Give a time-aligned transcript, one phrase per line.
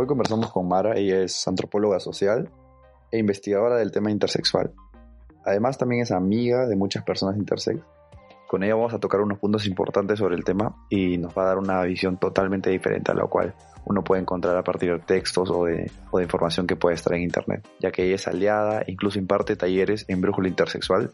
[0.00, 2.48] Hoy conversamos con Mara, ella es antropóloga social
[3.10, 4.72] e investigadora del tema intersexual.
[5.44, 7.80] Además también es amiga de muchas personas intersex.
[8.46, 11.46] Con ella vamos a tocar unos puntos importantes sobre el tema y nos va a
[11.46, 13.56] dar una visión totalmente diferente a la cual
[13.86, 15.90] uno puede encontrar a partir de textos o de,
[16.22, 20.04] información que puede estar en internet, ya que ella es aliada e incluso imparte talleres
[20.06, 21.10] en Brújula Intersexual,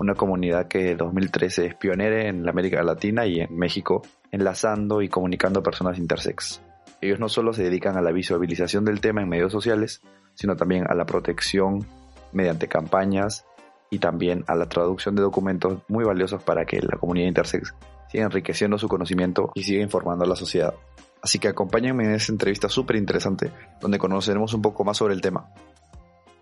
[0.00, 4.02] una comunidad que en 2013 es pionera en América Latina y en México,
[4.32, 6.65] enlazando y comunicando a personas intersex.
[7.06, 10.02] Ellos no solo se dedican a la visualización del tema en medios sociales,
[10.34, 11.86] sino también a la protección
[12.32, 13.46] mediante campañas
[13.90, 17.76] y también a la traducción de documentos muy valiosos para que la comunidad intersex
[18.10, 20.74] siga enriqueciendo su conocimiento y siga informando a la sociedad.
[21.22, 25.20] Así que acompáñenme en esta entrevista súper interesante donde conoceremos un poco más sobre el
[25.20, 25.48] tema.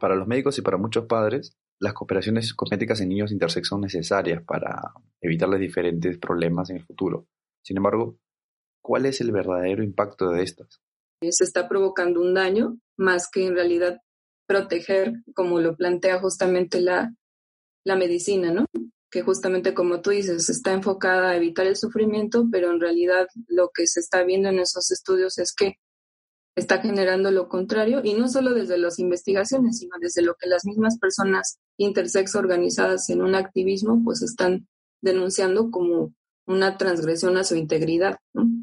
[0.01, 4.42] Para los médicos y para muchos padres, las cooperaciones cosméticas en niños intersex son necesarias
[4.42, 4.81] para
[5.20, 7.27] evitarles diferentes problemas en el futuro.
[7.61, 8.17] Sin embargo,
[8.84, 10.80] ¿cuál es el verdadero impacto de estas?
[11.23, 13.98] Se está provocando un daño más que en realidad
[14.47, 17.11] proteger, como lo plantea justamente la,
[17.86, 18.67] medicina, ¿no?
[19.11, 23.70] Que justamente como tú dices, está enfocada a evitar el sufrimiento, pero en realidad lo
[23.75, 25.77] que se está viendo en esos estudios es que
[26.55, 30.66] está generando lo contrario, y no solo desde las investigaciones, sino desde lo que las
[30.66, 34.69] mismas personas intersex organizadas en un activismo, pues están
[35.00, 36.14] denunciando como
[36.47, 38.19] una transgresión a su integridad.
[38.34, 38.53] ¿no?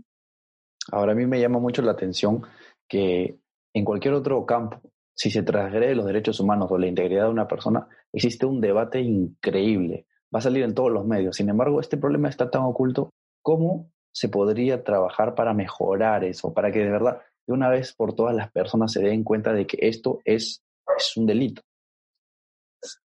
[0.92, 2.44] Ahora a mí me llama mucho la atención
[2.88, 3.38] que
[3.73, 4.81] en cualquier otro campo,
[5.14, 9.00] si se transgrede los derechos humanos o la integridad de una persona, existe un debate
[9.00, 10.08] increíble.
[10.34, 11.36] Va a salir en todos los medios.
[11.36, 13.12] Sin embargo, este problema está tan oculto.
[13.42, 16.53] ¿Cómo se podría trabajar para mejorar eso?
[16.53, 19.66] Para que de verdad, de una vez por todas las personas se den cuenta de
[19.66, 20.62] que esto es,
[20.97, 21.62] es un delito.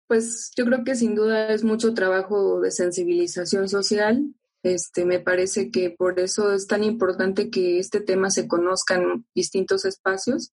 [0.07, 4.35] Pues yo creo que sin duda es mucho trabajo de sensibilización social.
[4.63, 9.27] Este, me parece que por eso es tan importante que este tema se conozca en
[9.35, 10.53] distintos espacios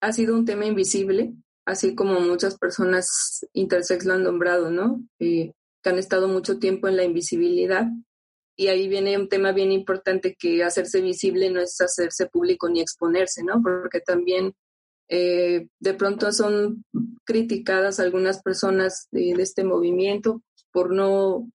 [0.00, 5.02] ha sido un tema invisible, así como muchas personas intersex lo han nombrado, ¿no?
[5.18, 5.52] Eh,
[5.82, 7.86] que han estado mucho tiempo en la invisibilidad.
[8.56, 12.80] Y ahí viene un tema bien importante que hacerse visible no es hacerse público ni
[12.80, 13.62] exponerse, ¿no?
[13.62, 14.54] Porque también
[15.08, 16.84] eh, de pronto son
[17.24, 20.42] criticadas algunas personas de, de, este movimiento
[20.72, 21.48] por no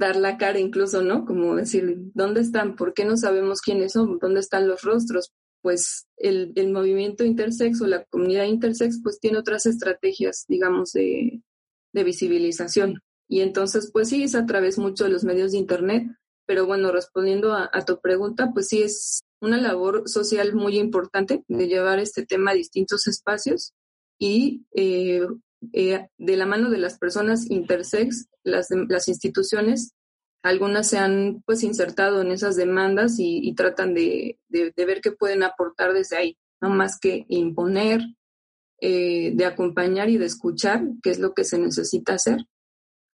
[0.00, 1.24] dar la cara incluso, ¿no?
[1.24, 2.74] Como decir, ¿dónde están?
[2.74, 4.18] ¿Por qué no sabemos quiénes son?
[4.18, 5.32] ¿Dónde están los rostros?
[5.62, 11.42] pues el, el, movimiento intersex o la comunidad intersex pues tiene otras estrategias, digamos, de,
[11.92, 13.02] de, visibilización.
[13.28, 16.04] Y entonces, pues sí, es a través mucho de los medios de Internet,
[16.46, 21.44] pero bueno, respondiendo a, a tu pregunta, pues sí es una labor social muy importante
[21.46, 23.74] de llevar este tema a distintos espacios
[24.18, 25.26] y eh,
[25.72, 28.70] eh, de la mano de las personas intersex, las,
[29.08, 29.92] instituciones
[30.42, 35.92] algunas se han pues insertado en esas demandas y, tratan de, ver qué pueden aportar
[35.92, 38.00] desde ahí, no más que imponer,
[38.80, 42.46] eh, de acompañar y de escuchar, qué es lo que se necesita hacer.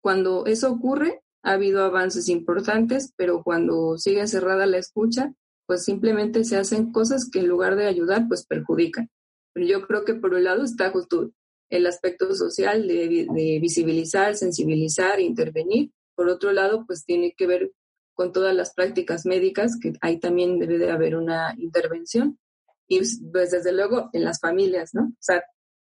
[0.03, 5.33] Cuando eso ocurre, ha habido avances importantes, pero cuando sigue cerrada la escucha,
[5.67, 9.09] pues simplemente se hacen cosas que en lugar de ayudar, pues perjudican.
[9.55, 11.31] Pero yo creo que por un lado está justo
[11.71, 17.73] el aspecto social de, de visibilizar, sensibilizar, intervenir, por otro lado, pues tiene que ver
[18.15, 22.39] con todas las prácticas médicas, que ahí también debe de haber una intervención.
[22.87, 25.05] Y pues desde luego en las familias, ¿no?
[25.05, 25.45] O sea,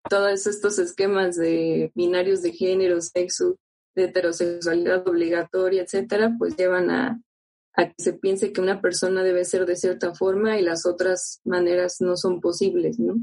[0.08, 3.56] todos estos esquemas de binarios de género, sexo,
[3.94, 7.20] de heterosexualidad obligatoria, etcétera, pues llevan a,
[7.74, 11.40] a que se piense que una persona debe ser de cierta forma y las otras
[11.44, 13.16] maneras no son posibles, ¿no?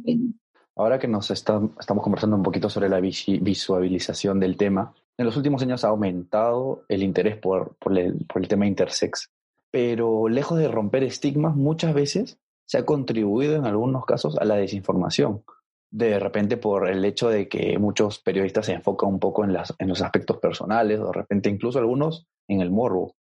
[0.76, 5.38] Ahora que nos está, estamos conversando un poquito sobre la visualización del tema, en los
[5.38, 9.32] últimos años ha aumentado el interés por, por, el, por el tema intersex,
[9.72, 14.56] pero lejos de romper estigmas, muchas veces se ha contribuido en algunos casos a la
[14.56, 15.44] desinformación.
[15.92, 19.76] De repente por el hecho de que muchos periodistas se enfocan un poco en, las,
[19.78, 23.16] en los aspectos personales, o de repente incluso algunos en el morbo.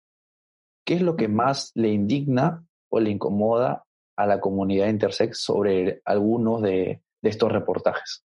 [0.86, 3.86] ¿Qué es lo que más le indigna o le incomoda
[4.16, 8.24] a la comunidad intersex sobre algunos de, de estos reportajes?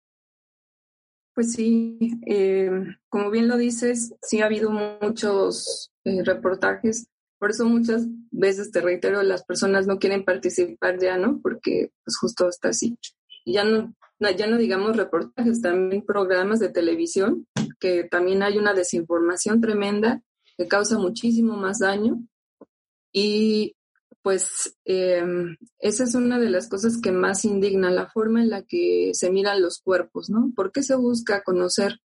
[1.34, 1.98] Pues sí,
[2.28, 2.70] eh,
[3.08, 7.08] como bien lo dices, sí ha habido muchos eh, reportajes,
[7.40, 11.40] por eso muchas veces te reitero, las personas no quieren participar ya, ¿no?
[11.42, 13.00] Porque pues justo está así.
[13.46, 17.48] Ya no, ya no digamos reportajes, también programas de televisión,
[17.80, 20.22] que también hay una desinformación tremenda
[20.56, 22.22] que causa muchísimo más daño.
[23.12, 23.76] Y
[24.22, 25.24] pues eh,
[25.80, 29.32] esa es una de las cosas que más indigna, la forma en la que se
[29.32, 30.52] miran los cuerpos, ¿no?
[30.56, 32.00] ¿Por qué se busca conocer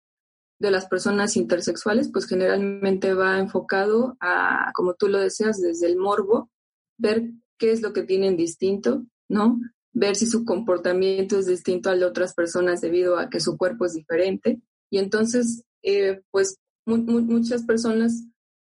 [0.60, 2.10] de las personas intersexuales?
[2.12, 6.50] Pues generalmente va enfocado a, como tú lo deseas, desde el morbo,
[6.98, 9.58] ver qué es lo que tienen distinto, ¿no?
[9.94, 13.86] ver si su comportamiento es distinto al de otras personas debido a que su cuerpo
[13.86, 14.60] es diferente.
[14.90, 18.24] Y entonces, eh, pues muchas personas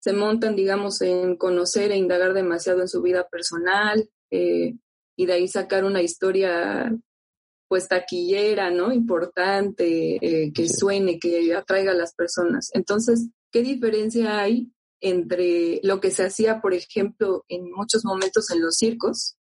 [0.06, 4.76] se montan, digamos, en conocer e indagar demasiado en su vida personal eh,
[5.16, 6.96] y de ahí sacar una historia
[7.66, 8.92] pues taquillera, ¿no?
[8.92, 12.70] Importante, eh, que suene, que atraiga a las personas.
[12.72, 14.70] Entonces, ¿qué diferencia hay
[15.00, 19.36] entre lo que se hacía, por ejemplo, en muchos momentos en los circos,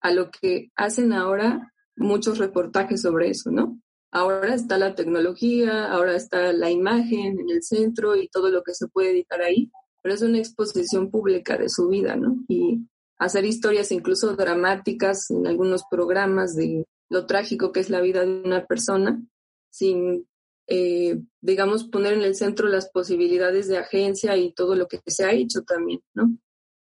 [0.00, 3.80] a lo que hacen ahora muchos reportajes sobre eso, ¿no?
[4.10, 8.74] Ahora está la tecnología, ahora está la imagen en el centro y todo lo que
[8.74, 9.70] se puede editar ahí,
[10.04, 12.36] pero es una exposición pública de su vida, ¿no?
[12.46, 12.86] Y
[13.18, 18.42] hacer historias incluso dramáticas en algunos programas de lo trágico que es la vida de
[18.42, 19.24] una persona,
[19.70, 20.28] sin,
[20.66, 25.24] eh, digamos, poner en el centro las posibilidades de agencia y todo lo que se
[25.24, 26.36] ha hecho también, ¿no?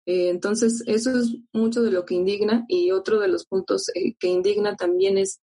[0.06, 4.14] Eh, entonces, eso es mucho de lo que indigna y otro de los puntos eh,
[4.18, 5.42] que indigna también es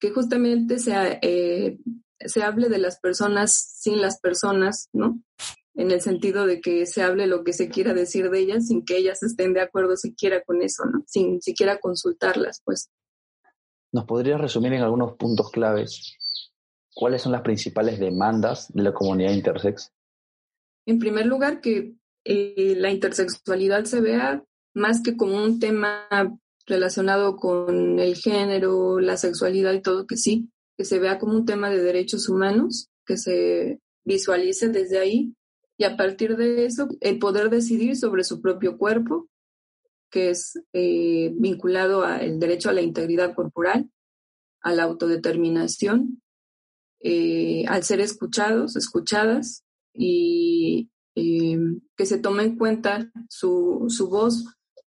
[0.00, 1.78] que justamente se,
[2.18, 5.22] se hable de las personas sin las personas, ¿no?
[5.76, 8.84] En el sentido de que se hable lo que se quiera decir de ellas sin
[8.84, 11.02] que ellas estén de acuerdo siquiera con eso, ¿no?
[11.06, 12.90] Sin siquiera consultarlas, pues.
[13.92, 16.16] ¿Nos podrías resumir en algunos puntos claves
[16.94, 19.92] cuáles son las principales demandas de la comunidad intersex?
[20.86, 21.94] En primer lugar, que
[22.24, 24.44] eh, la intersexualidad se vea
[24.74, 26.08] más que como un tema
[26.66, 31.44] relacionado con el género, la sexualidad y todo, que sí, que se vea como un
[31.44, 35.34] tema de derechos humanos, que se visualice desde ahí
[35.76, 39.28] y a partir de eso el poder decidir sobre su propio cuerpo,
[40.10, 43.90] que es eh, vinculado al derecho a la integridad corporal,
[44.62, 46.22] a la autodeterminación,
[47.00, 51.58] eh, al ser escuchados, escuchadas y eh,
[51.96, 54.44] que se tome en cuenta su, su voz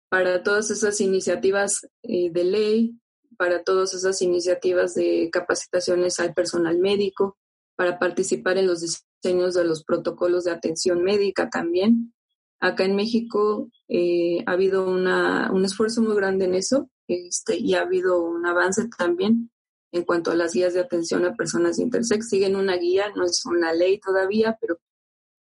[0.09, 2.99] para todas esas iniciativas de ley,
[3.37, 7.39] para todas esas iniciativas de capacitaciones al personal médico,
[7.77, 8.81] para participar en los
[9.23, 12.13] diseños de los protocolos de atención médica también
[12.61, 17.75] Acá en México eh, ha habido una, un esfuerzo muy grande en eso este, y
[17.75, 19.51] ha habido un avance también
[19.93, 22.29] en cuanto a las guías de atención a personas intersex.
[22.29, 24.79] Siguen una guía, no es una ley todavía, pero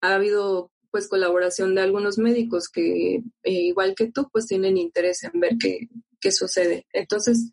[0.01, 5.23] ha habido pues colaboración de algunos médicos que, eh, igual que tú, pues tienen interés
[5.23, 5.89] en ver qué,
[6.19, 6.85] qué sucede.
[6.93, 7.51] Entonces,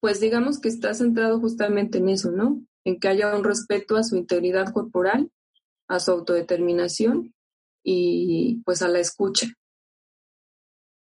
[0.00, 2.64] pues digamos que está centrado justamente en eso, ¿no?
[2.84, 5.30] En que haya un respeto a su integridad corporal,
[5.88, 7.34] a su autodeterminación
[7.82, 9.46] y pues a la escucha.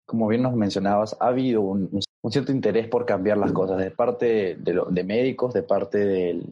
[0.07, 4.57] Como bien nos mencionabas, ha habido un, cierto interés por cambiar las cosas de parte
[4.57, 6.43] de, médicos, de parte de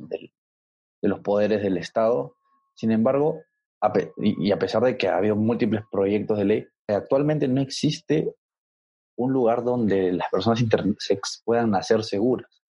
[1.02, 2.36] los poderes del Estado.
[2.74, 3.40] Sin embargo,
[4.18, 8.34] y a pesar de que ha habido múltiples proyectos de ley, actualmente no existe
[9.16, 12.62] un lugar donde las personas intersex puedan nacer seguras.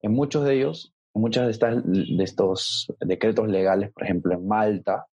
[0.00, 4.46] En muchos de ellos, en muchos de, estas, de estos decretos legales, por ejemplo, en
[4.46, 5.06] Malta,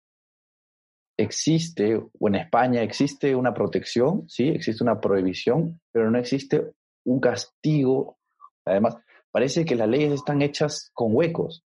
[1.16, 6.72] existe, o en España existe una protección, sí, existe una prohibición, pero no existe
[7.04, 8.18] un castigo.
[8.64, 8.96] Además,
[9.30, 11.62] parece que las leyes están hechas con huecos.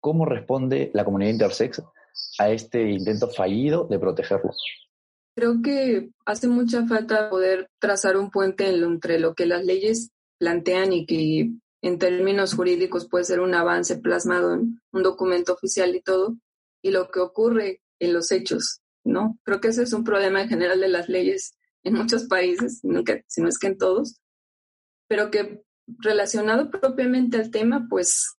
[0.00, 1.82] ¿Cómo responde la comunidad intersex
[2.38, 4.56] a este intento fallido de protegerlos?
[5.36, 10.92] Creo que hace mucha falta poder trazar un puente entre lo que las leyes plantean
[10.92, 11.50] y que
[11.82, 16.36] en términos jurídicos puede ser un avance plasmado en un documento oficial y todo,
[16.82, 19.38] y lo que ocurre en los hechos, ¿no?
[19.44, 22.80] Creo que ese es un problema en general de las leyes en muchos países,
[23.26, 24.20] si no es que en todos,
[25.08, 28.36] pero que relacionado propiamente al tema, pues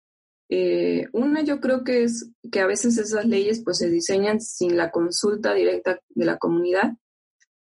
[0.50, 4.78] eh, una yo creo que es que a veces esas leyes pues se diseñan sin
[4.78, 6.94] la consulta directa de la comunidad.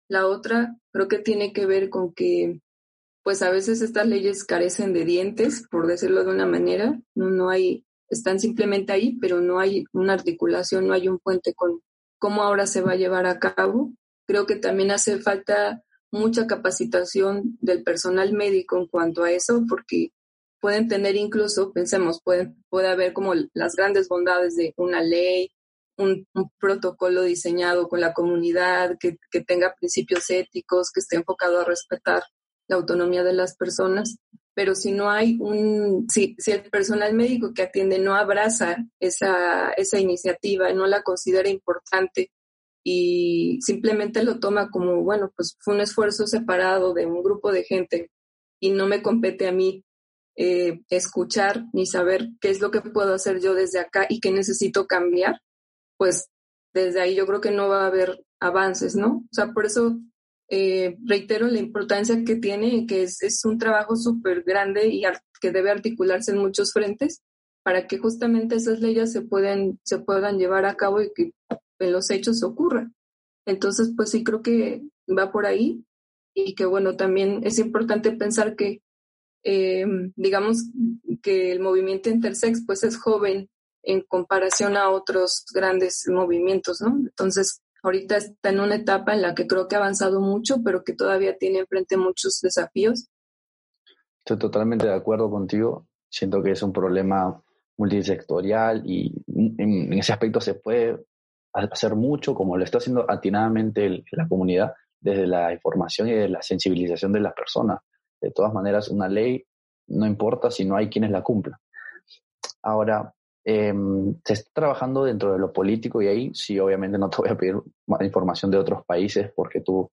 [0.09, 2.61] La otra creo que tiene que ver con que
[3.25, 7.51] pues a veces estas leyes carecen de dientes, por decirlo de una manera, no, no
[7.51, 11.81] hay están simplemente ahí, pero no hay una articulación, no hay un puente con
[12.19, 13.93] cómo ahora se va a llevar a cabo.
[14.27, 20.13] Creo que también hace falta mucha capacitación del personal médico en cuanto a eso, porque
[20.61, 25.51] pueden tener incluso, pensemos, puede, puede haber como las grandes bondades de una ley,
[25.97, 26.27] un,
[26.59, 32.23] protocolo diseñado con la comunidad, que, que tenga principios éticos, que esté enfocado a respetar
[32.69, 34.19] la autonomía de las personas,
[34.55, 39.71] pero si no hay un, si, si el personal médico que atiende no abraza esa,
[39.73, 42.31] esa iniciativa, no la considera importante
[42.85, 47.65] y simplemente lo toma como, bueno, pues fue un esfuerzo separado de un grupo de
[47.65, 48.11] gente
[48.61, 49.85] y no me compete a mí
[50.37, 54.31] eh, escuchar ni saber qué es lo que puedo hacer yo desde acá y qué
[54.31, 55.41] necesito cambiar,
[55.97, 56.29] pues
[56.75, 59.25] desde ahí yo creo que no va a haber avances, ¿no?
[59.31, 59.99] O sea, por eso
[60.49, 65.03] eh, reitero la importancia que tiene, que es, un trabajo súper grande y
[65.41, 67.23] que debe articularse en muchos frentes
[67.63, 71.33] para que justamente esas leyes se, pueden, se puedan llevar a cabo y que
[71.79, 72.95] en los hechos ocurran.
[73.47, 75.85] Entonces, pues sí creo que va por ahí
[76.35, 78.83] y que bueno, también es importante pensar que,
[79.45, 79.87] eh,
[80.17, 80.65] digamos,
[81.23, 83.49] que el movimiento intersex pues es joven
[83.83, 86.97] en comparación a otros grandes movimientos, ¿no?
[86.99, 90.83] Entonces, ahorita está en una etapa en la que creo que ha avanzado mucho, pero
[90.83, 93.09] que todavía tiene enfrente muchos desafíos.
[94.25, 95.87] Estoy totalmente de acuerdo contigo.
[96.09, 97.43] Siento que es un problema
[97.77, 101.05] multisectorial y en, ese aspecto se puede
[101.53, 106.41] hacer mucho, como lo está haciendo atinadamente la comunidad, desde la información y de la
[106.41, 107.81] sensibilización de las personas.
[108.21, 109.45] De todas maneras, una ley
[109.89, 111.59] no importa si no hay quienes la cumplan.
[112.63, 113.14] Ahora,
[113.45, 117.29] em, se está trabajando dentro de lo político y ahí sí, obviamente no te voy
[117.29, 117.57] a pedir
[118.01, 119.91] información de otros países porque tú,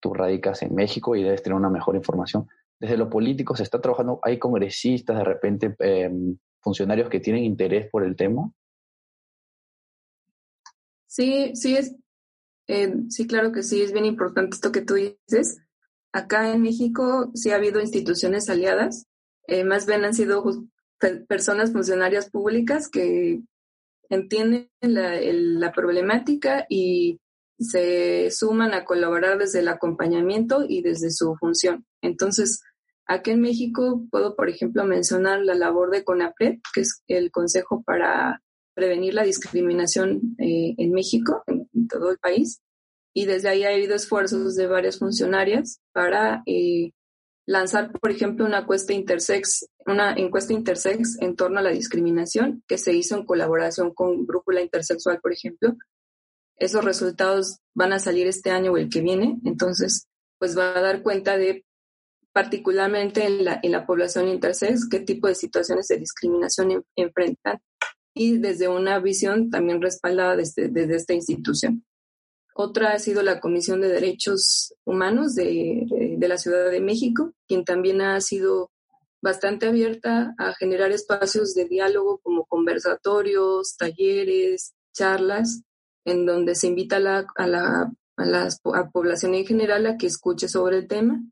[0.00, 2.48] tú radicas en México y debes tener una mejor información.
[2.80, 7.88] Desde lo político se está trabajando, hay congresistas, de repente em, funcionarios que tienen interés
[7.90, 8.50] por el tema.
[11.06, 11.94] Sí, sí, es,
[12.68, 15.58] eh, sí, claro que sí, es bien importante esto que tú dices.
[16.12, 19.06] Acá en México sí ha habido instituciones aliadas,
[19.46, 20.42] eh, más bien han sido
[21.28, 23.42] personas funcionarias públicas que
[24.08, 27.18] entienden la, problemática y
[27.58, 31.86] se suman a colaborar desde el acompañamiento y desde su función.
[32.02, 32.60] Entonces,
[33.06, 37.82] aquí en México puedo, por ejemplo, mencionar la labor de CONAPRED, que es el Consejo
[37.84, 38.42] para
[38.74, 42.60] prevenir la discriminación eh, en México, en, todo el país.
[43.14, 46.92] Y desde ahí ha habido esfuerzos de varias funcionarias para eh,
[47.46, 52.78] lanzar, por ejemplo, una encuesta intersex, una encuesta intersex en torno a la discriminación que
[52.78, 55.76] se hizo en colaboración con Brújula Intersexual, por ejemplo.
[56.56, 60.06] Esos resultados van a salir este año o el que viene, entonces,
[60.38, 61.64] pues va a dar cuenta de
[62.32, 67.60] particularmente en la, en la población intersex, qué tipo de situaciones de discriminación enfrentan
[68.14, 71.84] y desde una visión también respaldada desde, desde, esta institución.
[72.54, 75.86] Otra ha sido la Comisión de Derechos Humanos de,
[76.18, 78.70] de, la Ciudad de México, quien también ha sido
[79.22, 85.62] bastante abierta a generar espacios de diálogo como conversatorios, talleres, charlas,
[86.04, 90.08] en donde se invita a la, a la, a la población en general a que
[90.08, 91.22] escuche sobre el tema.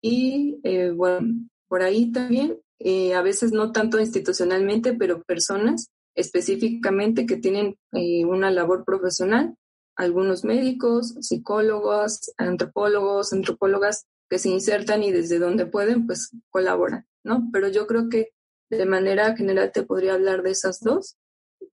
[0.00, 7.26] Y eh, bueno, por ahí también, eh, a veces no tanto institucionalmente, pero personas específicamente
[7.26, 9.56] que tienen eh, una labor profesional,
[9.96, 17.48] algunos médicos, psicólogos, antropólogos, antropólogas que se insertan y desde donde pueden, pues colaboran, ¿no?
[17.52, 18.30] Pero yo creo que
[18.70, 21.18] de manera general te podría hablar de esas dos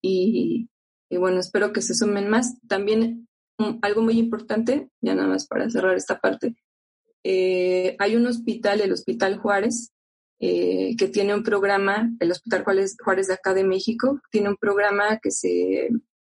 [0.02, 0.70] y,
[1.10, 2.60] y bueno, espero que se sumen más.
[2.68, 6.56] También um, algo muy importante, ya nada más para cerrar esta parte,
[7.24, 9.92] eh, hay un hospital, el Hospital Juárez,
[10.42, 14.58] eh, que tiene un programa, el Hospital Juárez, Juárez de acá de México, tiene un
[14.58, 15.90] programa que se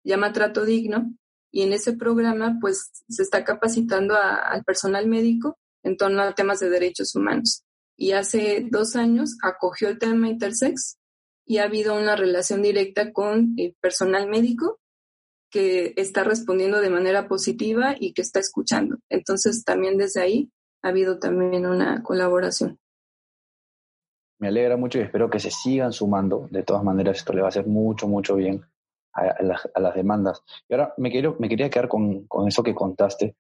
[0.04, 1.14] llama Trato Digno
[1.54, 6.58] y en ese programa pues se está capacitando al personal médico en torno a temas
[6.58, 7.62] de derechos humanos.
[7.96, 10.99] Y hace dos años acogió el tema intersex
[11.46, 14.80] y ha habido una relación directa con el personal médico
[15.49, 18.96] que está respondiendo de manera positiva y que está escuchando.
[19.08, 20.50] Entonces también desde ahí
[20.82, 22.80] ha habido también una colaboración
[24.40, 26.49] me alegra mucho y espero que se sigan sumando.
[26.50, 28.62] De todas maneras, esto le va a hacer mucho, mucho bien
[29.14, 30.42] a, las, demandas.
[30.68, 33.37] Y ahora me, quiero, me quería quedar con, con eso que contaste.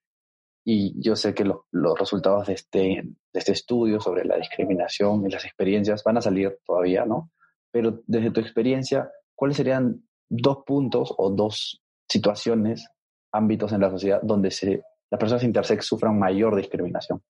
[0.64, 5.30] Y yo sé que los resultados de este, de este estudio sobre la discriminación y
[5.30, 7.30] las experiencias van a salir todavía, ¿no?
[7.70, 12.88] Pero desde tu experiencia, ¿cuáles serían dos puntos o dos situaciones,
[13.32, 17.22] ámbitos en la sociedad donde se, las personas intersex sufran mayor discriminación?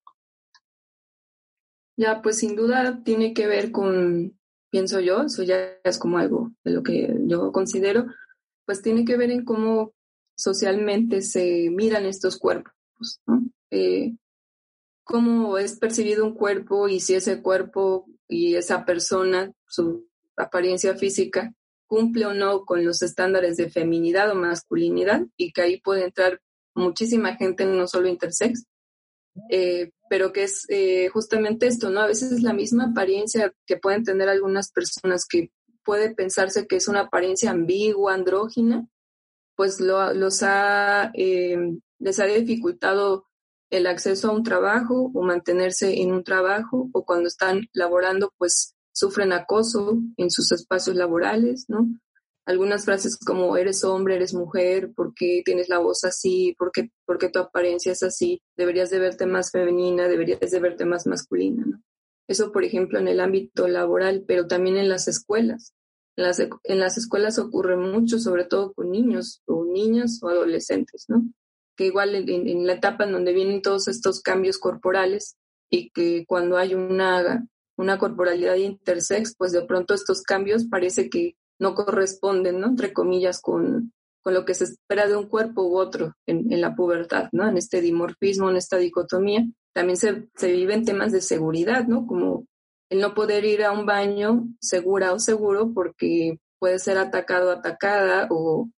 [1.96, 4.38] Ya, pues sin duda tiene que ver con,
[4.70, 8.06] pienso yo, eso ya es como algo de lo que yo considero,
[8.66, 9.92] pues tiene que ver en cómo
[10.36, 13.20] socialmente se miran estos cuerpos.
[13.70, 14.16] Eh,
[15.04, 21.52] cómo es percibido un cuerpo y si ese cuerpo y esa persona, su apariencia física,
[21.86, 26.40] cumple o no con los estándares de feminidad o masculinidad y que ahí puede entrar
[26.74, 28.64] muchísima gente, no solo intersex,
[29.50, 32.00] eh, pero que es eh, justamente esto, ¿no?
[32.00, 35.50] A veces es la misma apariencia que pueden tener algunas personas que
[35.84, 38.88] puede pensarse que es una apariencia ambigua, andrógina,
[39.56, 41.56] pues lo, los ha, eh,
[41.98, 43.26] les ha dificultado
[43.70, 48.74] el acceso a un trabajo o mantenerse en un trabajo o cuando están laborando pues
[48.92, 51.88] sufren acoso en sus espacios laborales, ¿no?
[52.46, 56.54] algunas frases como eres hombre, eres mujer, ¿por qué tienes la voz así?
[56.58, 58.42] ¿Por qué, por qué tu apariencia es así?
[58.56, 61.82] Deberías de verte más femenina, deberías de verte más masculina, ¿no?
[62.28, 65.74] Eso, por ejemplo, en el ámbito laboral, pero también en las escuelas.
[66.16, 71.06] En las, en las escuelas ocurre mucho, sobre todo con niños o niñas o adolescentes,
[71.08, 71.24] ¿no?
[71.76, 75.36] Que igual en, la etapa en donde vienen todos estos cambios corporales
[75.70, 81.36] y que cuando hay una, una corporalidad intersex, pues de pronto estos cambios parece que
[81.58, 82.68] no corresponden, ¿no?
[82.68, 83.92] Entre comillas, con,
[84.24, 87.48] con lo que se espera de un cuerpo u otro en, la pubertad, ¿no?
[87.48, 89.44] En este dimorfismo, en esta dicotomía.
[89.74, 92.06] También se, se viven temas de seguridad, ¿no?
[92.06, 92.46] Como
[92.90, 98.28] el no poder ir a un baño segura o seguro porque puede ser atacado, atacada
[98.30, 98.70] o,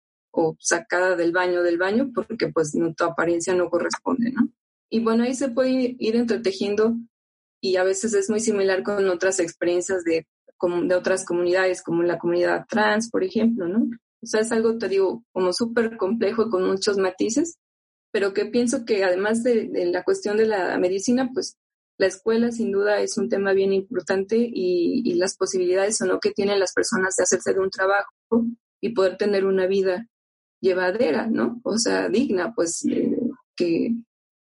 [0.60, 4.50] sacada del baño del baño porque pues tu apariencia no corresponde, ¿no?
[4.90, 6.96] Y bueno, ahí se puede ir entretejiendo
[7.62, 10.28] y a veces es muy similar con otras experiencias de
[10.84, 13.90] de otras comunidades, como la comunidad trans, por ejemplo, ¿no?
[14.26, 17.60] O sea, es algo, te digo, como súper complejo con muchos matices,
[18.12, 21.58] pero que pienso que además de, la cuestión de la medicina, pues
[22.00, 26.32] la escuela sin duda es un tema bien importante y, las posibilidades o no que
[26.32, 28.10] tienen las personas de hacerse de un trabajo
[28.82, 30.08] y poder tener una vida
[30.60, 31.62] llevadera, ¿no?
[31.64, 33.16] O sea, digna, pues eh,
[33.56, 33.92] que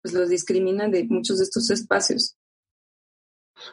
[0.02, 2.37] pues, los discriminan de muchos de estos espacios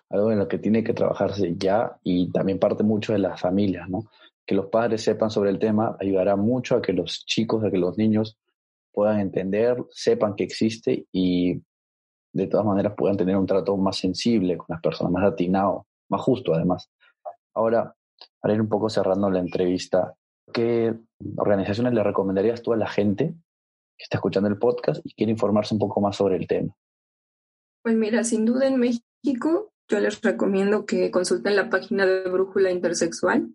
[0.10, 3.90] algo en lo que tiene que trabajarse ya y también parte mucho de las familias,
[3.90, 4.06] ¿no?
[4.46, 7.78] Que los padres sepan sobre el tema ayudará mucho a que los chicos, a que
[7.78, 8.38] los niños
[8.92, 11.62] puedan entender, sepan que existe y
[12.34, 16.22] de todas maneras puedan tener un trato más sensible con las personas, más atinado, más
[16.22, 16.90] justo además.
[17.54, 17.96] Ahora,
[18.40, 20.16] para ir un poco cerrando la entrevista,
[20.54, 20.96] ¿qué
[21.36, 23.36] organizaciones le recomendarías tú a la gente
[23.98, 26.76] que está escuchando el podcast y quiere informarse un poco más sobre el tema?
[27.84, 32.72] Pues mira, sin duda en México yo les recomiendo que consulten la página de Brújula
[32.72, 33.54] Intersexual.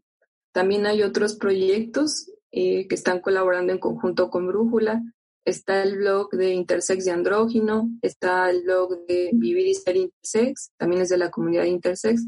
[0.53, 5.03] También hay otros proyectos eh, que están colaborando en conjunto con Brújula.
[5.45, 10.71] Está el blog de Intersex y Andrógino, está el blog de Vivir y Ser Intersex,
[10.79, 12.23] también es de la comunidad Intersex.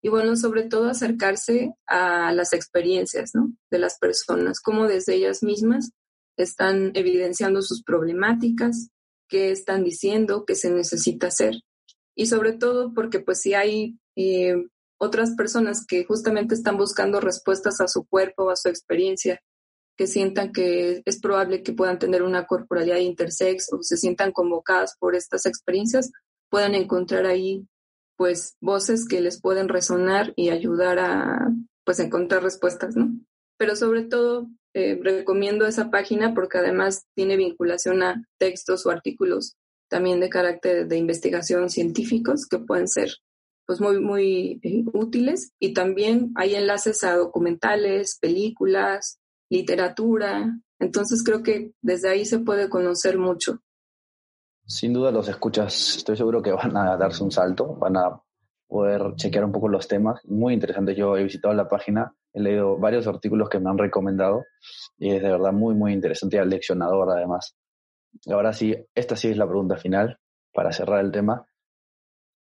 [0.00, 3.32] Y bueno, sobre todo acercarse a las experiencias
[3.70, 5.90] de las personas, cómo desde ellas mismas
[6.36, 8.90] están evidenciando sus problemáticas,
[9.28, 11.54] qué están diciendo, qué se necesita hacer
[12.14, 14.56] y sobre todo porque pues si hay eh,
[14.98, 19.40] otras personas que justamente están buscando respuestas a su cuerpo, a su experiencia,
[19.96, 24.96] que sientan que es probable que puedan tener una corporalidad intersex o se sientan convocadas
[24.98, 26.10] por estas experiencias,
[26.50, 27.66] puedan encontrar ahí
[28.16, 31.50] pues voces que les pueden resonar y ayudar a
[31.84, 33.10] pues encontrar respuestas, ¿no?
[33.58, 39.56] Pero sobre todo eh, recomiendo esa página porque además tiene vinculación a textos o artículos
[39.92, 43.10] también de carácter de investigación científicos que pueden ser
[43.66, 50.58] pues muy, muy eh, útiles y también hay enlaces a documentales, películas, literatura.
[50.78, 53.58] Entonces creo que desde ahí se puede conocer mucho.
[54.66, 58.18] Sin duda los escuchas, estoy seguro que van a darse un salto, van a
[58.66, 60.22] poder chequear un poco los temas.
[60.24, 64.42] Muy interesante, yo he visitado la página, he leído varios artículos que me han recomendado
[64.96, 67.54] y es de verdad muy, muy interesante y aleccionador además.
[68.26, 70.18] Ahora sí, esta sí es la pregunta final
[70.52, 71.46] para cerrar el tema.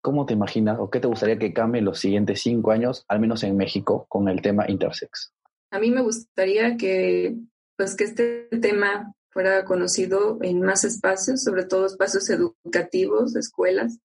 [0.03, 3.43] ¿Cómo te imaginas o qué te gustaría que cambie los siguientes cinco años, al menos
[3.45, 5.33] en México, con el tema intersex?
[5.71, 7.37] A mí me gustaría que,
[7.77, 13.99] pues, que este tema fuera conocido en más espacios, sobre todo espacios educativos, escuelas,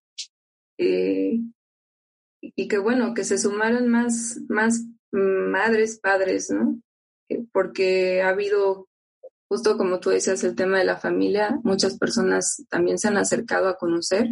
[0.78, 1.40] eh,
[2.40, 6.80] y que bueno, que se sumaran más, más madres, padres, ¿no?
[7.28, 8.88] Eh, porque ha habido
[9.48, 13.68] justo como tú decías, el tema de la familia, muchas personas también se han acercado
[13.68, 14.28] a conocer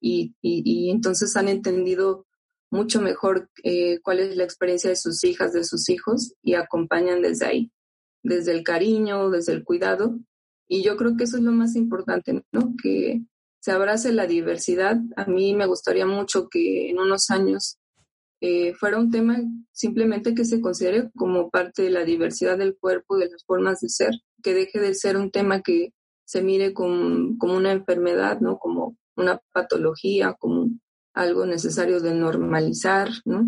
[0.00, 2.26] y, y, entonces han entendido
[2.70, 7.22] mucho mejor eh, cuál es la experiencia de sus hijas, de sus hijos y acompañan
[7.22, 7.72] desde ahí,
[8.22, 10.18] desde el cariño, desde el cuidado.
[10.66, 12.74] Y yo creo que eso es lo más importante, ¿no?
[12.82, 13.22] Que
[13.60, 14.96] se abrace la diversidad.
[15.16, 17.78] A mí me gustaría mucho que en unos años
[18.40, 19.38] eh, fuera un tema
[19.70, 23.88] simplemente que se considere como parte de la diversidad del cuerpo, de las formas de
[23.88, 25.92] ser, que deje de ser un tema que
[26.24, 28.58] se mire como, como una enfermedad, ¿no?
[28.58, 30.68] Como una patología, como
[31.14, 33.46] algo necesario de normalizar, ¿no?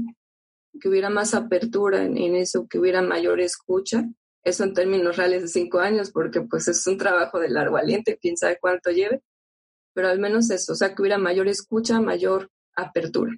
[0.80, 4.04] Que hubiera más apertura en, eso, que hubiera mayor escucha.
[4.42, 8.12] Eso en términos reales de cinco años, porque pues es un trabajo de largo aliento,
[8.20, 9.22] quién sabe cuánto lleve,
[9.94, 13.32] pero al menos eso, o sea, que hubiera mayor escucha, mayor apertura.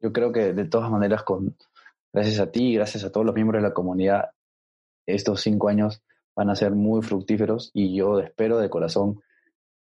[0.00, 1.56] Yo creo que de todas maneras, con,
[2.12, 4.30] gracias a ti gracias a todos los miembros de la comunidad,
[5.06, 6.02] estos cinco años
[6.34, 9.20] van a ser muy fructíferos y yo espero de corazón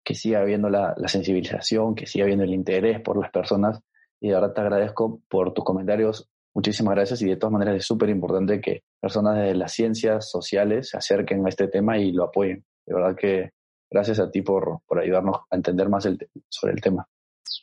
[0.04, 3.82] que siga habiendo la, sensibilización, que siga habiendo el interés por las personas
[4.22, 6.30] y de verdad te agradezco por tus comentarios.
[6.54, 10.90] Muchísimas gracias y de todas maneras es súper importante que personas de las ciencias sociales
[10.90, 12.64] se acerquen a este tema y lo apoyen.
[12.86, 13.52] De verdad que
[13.90, 17.08] gracias a ti por, por ayudarnos a entender más el, sobre el tema.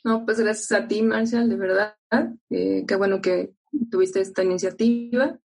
[0.05, 1.94] No, pues gracias a ti, Marcial, de verdad.
[2.51, 3.55] Eh, qué bueno que
[3.90, 5.38] tuviste esta iniciativa.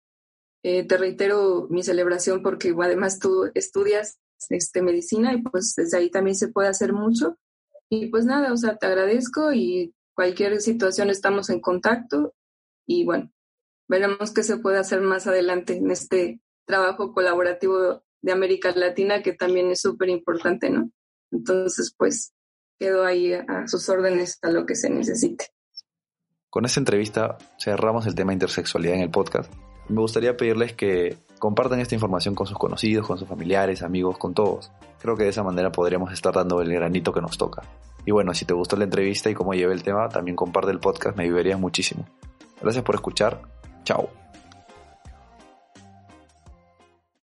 [0.68, 4.18] Eh, te reitero mi celebración porque además tú estudias
[4.50, 7.38] este, medicina y pues desde ahí también se puede hacer mucho.
[7.88, 12.34] Y pues nada, o sea, te agradezco y cualquier situación estamos en contacto
[12.88, 13.32] y bueno,
[13.88, 19.34] veremos qué se puede hacer más adelante en este trabajo colaborativo de América Latina que
[19.34, 20.90] también es súper importante, ¿no?
[21.32, 22.34] Entonces, pues
[22.80, 25.46] quedo ahí a sus órdenes a lo que se necesite.
[26.50, 29.54] Con esta entrevista cerramos el tema intersexualidad en el podcast.
[29.90, 34.34] Me gustaría pedirles que compartan esta información con sus conocidos, con sus familiares, amigos, con
[34.34, 34.72] todos.
[35.00, 37.64] Creo que de esa manera podríamos estar dando el granito que nos toca.
[38.06, 40.80] Y bueno, si te gustó la entrevista y cómo llevé el tema, también comparte el
[40.80, 42.06] podcast, me ayudaría muchísimo.
[42.62, 43.42] Gracias por escuchar.
[43.84, 44.25] Chao.